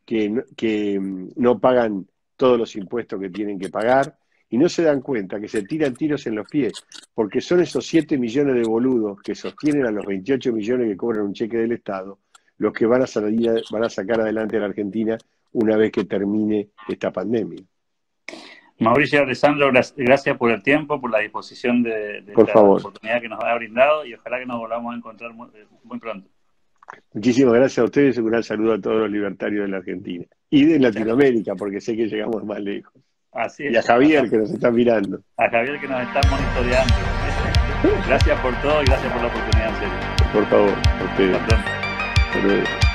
[0.03, 4.17] que, que mm, no pagan todos los impuestos que tienen que pagar,
[4.49, 6.73] y no se dan cuenta que se tiran tiros en los pies,
[7.13, 11.23] porque son esos 7 millones de boludos que sostienen a los 28 millones que cobran
[11.23, 12.19] un cheque del Estado,
[12.57, 15.17] los que van a, salir, van a sacar adelante a la Argentina
[15.53, 17.63] una vez que termine esta pandemia.
[18.79, 23.43] Mauricio Alessandro, gracias por el tiempo, por la disposición de, de la oportunidad que nos
[23.43, 26.29] ha brindado y ojalá que nos volvamos a encontrar muy, pronto.
[27.13, 30.25] Muchísimas gracias a ustedes y un gran saludo a todos los libertarios de la Argentina
[30.49, 32.93] y de Latinoamérica, porque sé que llegamos más lejos.
[33.31, 33.73] Así es.
[33.73, 35.19] Y a Javier que nos está mirando.
[35.37, 36.93] A Javier que nos está monitoreando.
[38.07, 40.33] gracias por todo y gracias por la oportunidad, en serio.
[40.33, 41.35] Por favor, a ustedes.
[41.35, 42.86] Hasta luego.